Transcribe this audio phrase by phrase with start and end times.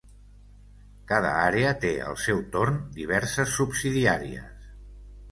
[1.09, 4.65] Cada àrea té al seu torn diverses subsidiàries.